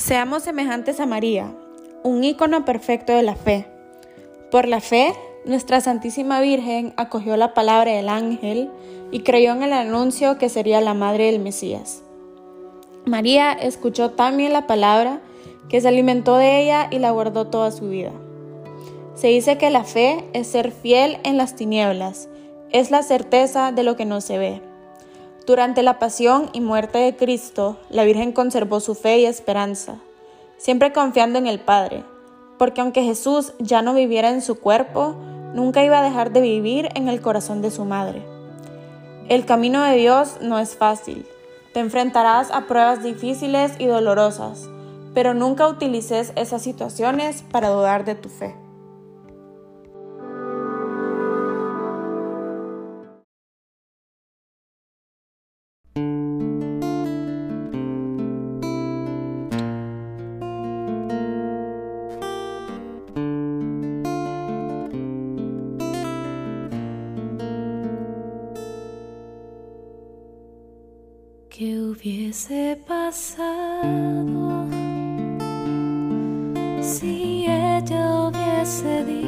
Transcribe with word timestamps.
Seamos 0.00 0.44
semejantes 0.44 0.98
a 0.98 1.04
María, 1.04 1.54
un 2.04 2.24
ícono 2.24 2.64
perfecto 2.64 3.12
de 3.12 3.22
la 3.22 3.34
fe. 3.34 3.66
Por 4.50 4.66
la 4.66 4.80
fe, 4.80 5.12
nuestra 5.44 5.82
Santísima 5.82 6.40
Virgen 6.40 6.94
acogió 6.96 7.36
la 7.36 7.52
palabra 7.52 7.92
del 7.92 8.08
ángel 8.08 8.70
y 9.10 9.20
creyó 9.20 9.52
en 9.52 9.62
el 9.62 9.74
anuncio 9.74 10.38
que 10.38 10.48
sería 10.48 10.80
la 10.80 10.94
madre 10.94 11.26
del 11.26 11.38
Mesías. 11.38 12.02
María 13.04 13.52
escuchó 13.52 14.12
también 14.12 14.54
la 14.54 14.66
palabra 14.66 15.20
que 15.68 15.82
se 15.82 15.88
alimentó 15.88 16.38
de 16.38 16.62
ella 16.62 16.88
y 16.90 16.98
la 16.98 17.10
guardó 17.10 17.48
toda 17.48 17.70
su 17.70 17.90
vida. 17.90 18.12
Se 19.14 19.28
dice 19.28 19.58
que 19.58 19.68
la 19.68 19.84
fe 19.84 20.24
es 20.32 20.46
ser 20.46 20.72
fiel 20.72 21.18
en 21.24 21.36
las 21.36 21.56
tinieblas, 21.56 22.30
es 22.70 22.90
la 22.90 23.02
certeza 23.02 23.70
de 23.70 23.82
lo 23.82 23.96
que 23.96 24.06
no 24.06 24.22
se 24.22 24.38
ve. 24.38 24.69
Durante 25.50 25.82
la 25.82 25.98
pasión 25.98 26.48
y 26.52 26.60
muerte 26.60 26.98
de 26.98 27.16
Cristo, 27.16 27.76
la 27.90 28.04
Virgen 28.04 28.30
conservó 28.30 28.78
su 28.78 28.94
fe 28.94 29.18
y 29.18 29.26
esperanza, 29.26 29.96
siempre 30.58 30.92
confiando 30.92 31.40
en 31.40 31.48
el 31.48 31.58
Padre, 31.58 32.04
porque 32.56 32.80
aunque 32.80 33.02
Jesús 33.02 33.52
ya 33.58 33.82
no 33.82 33.92
viviera 33.92 34.30
en 34.30 34.42
su 34.42 34.60
cuerpo, 34.60 35.16
nunca 35.52 35.82
iba 35.82 35.98
a 35.98 36.04
dejar 36.04 36.30
de 36.30 36.40
vivir 36.40 36.90
en 36.94 37.08
el 37.08 37.20
corazón 37.20 37.62
de 37.62 37.72
su 37.72 37.84
madre. 37.84 38.24
El 39.28 39.44
camino 39.44 39.82
de 39.82 39.96
Dios 39.96 40.36
no 40.40 40.60
es 40.60 40.76
fácil. 40.76 41.26
Te 41.74 41.80
enfrentarás 41.80 42.52
a 42.52 42.68
pruebas 42.68 43.02
difíciles 43.02 43.72
y 43.80 43.86
dolorosas, 43.86 44.68
pero 45.14 45.34
nunca 45.34 45.66
utilices 45.66 46.32
esas 46.36 46.62
situaciones 46.62 47.42
para 47.50 47.70
dudar 47.70 48.04
de 48.04 48.14
tu 48.14 48.28
fe. 48.28 48.54
Hubiese 72.30 72.78
pasado 72.86 74.64
si 76.80 77.44
ella 77.48 78.28
hubiese 78.28 79.04
dicho 79.04 79.19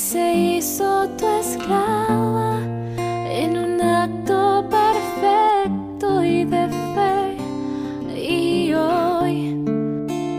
se 0.00 0.32
hizo 0.34 1.08
tu 1.18 1.26
esclava 1.26 2.58
en 3.40 3.56
un 3.56 3.80
acto 3.82 4.66
perfecto 4.70 6.24
y 6.24 6.44
de 6.44 6.68
fe. 6.94 7.36
Y 8.16 8.72
hoy 8.72 9.62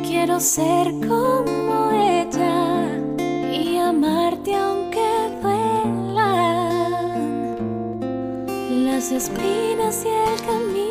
quiero 0.07 0.39
ser 0.39 0.87
como 1.07 1.91
ella 1.91 2.89
y 3.53 3.77
amarte 3.77 4.55
aunque 4.55 5.07
duelan 5.43 6.79
las 8.85 9.11
espinas 9.11 10.03
y 10.05 10.09
el 10.09 10.41
camino 10.47 10.90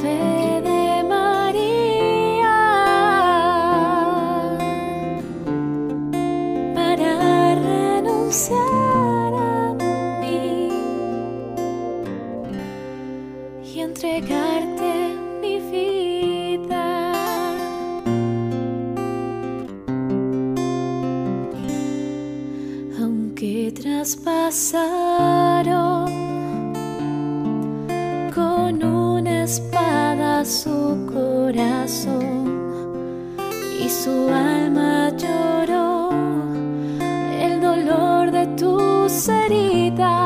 fe 0.00 0.60
de 0.68 1.02
María, 1.14 2.56
para 6.74 7.10
renunciar 7.54 9.32
a 9.34 9.74
mí 10.20 10.70
y 13.64 13.80
entregarte 13.80 14.90
mi 15.42 15.54
vida. 15.72 16.86
aunque 23.02 23.72
traspasaron 23.72 24.70
con 28.34 28.82
una 28.84 28.99
espada 29.50 30.44
su 30.44 31.08
corazón 31.12 32.46
y 33.84 33.88
su 33.88 34.28
alma 34.32 35.10
lloró. 35.16 36.10
El 37.46 37.60
dolor 37.60 38.30
de 38.30 38.46
tus 38.56 39.28
heridas 39.28 40.19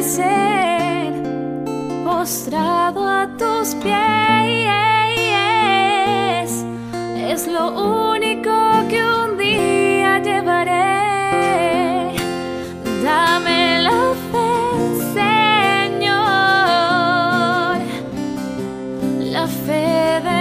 permanecer 0.00 1.12
postrado 2.04 3.06
a 3.06 3.28
tus 3.36 3.74
pies. 3.76 3.90
Es 7.16 7.46
lo 7.46 7.70
único 8.12 8.50
que 8.88 9.02
un 9.04 9.36
día 9.38 10.18
llevaré. 10.18 11.00
Dame 13.04 13.82
la 13.82 14.14
fe, 14.30 14.50
Señor, 15.94 16.18
la 19.30 19.46
fe 19.46 20.20
de 20.24 20.39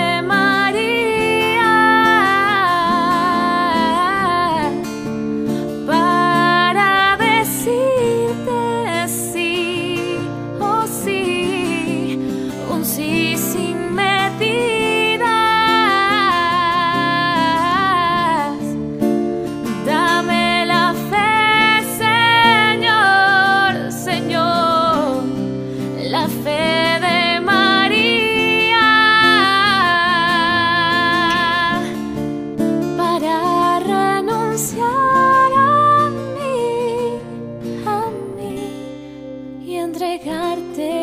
entregarte. 39.99 40.98